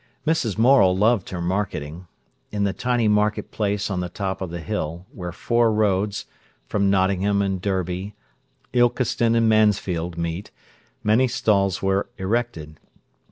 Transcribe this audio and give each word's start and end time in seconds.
Mrs. 0.25 0.57
Morel 0.57 0.97
loved 0.97 1.29
her 1.29 1.41
marketing. 1.43 2.07
In 2.51 2.63
the 2.63 2.73
tiny 2.73 3.07
market 3.07 3.51
place 3.51 3.91
on 3.91 3.99
the 3.99 4.09
top 4.09 4.41
of 4.41 4.49
the 4.49 4.59
hill, 4.59 5.05
where 5.13 5.31
four 5.31 5.71
roads, 5.71 6.25
from 6.65 6.89
Nottingham 6.89 7.39
and 7.43 7.61
Derby, 7.61 8.15
Ilkeston 8.73 9.35
and 9.35 9.47
Mansfield, 9.47 10.17
meet, 10.17 10.49
many 11.03 11.27
stalls 11.27 11.83
were 11.83 12.09
erected. 12.17 12.79